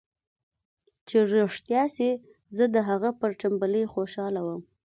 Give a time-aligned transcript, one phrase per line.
[1.07, 2.09] چې رښتيا سي
[2.55, 4.61] زه د هغه پر ټمبلۍ خوشاله وم.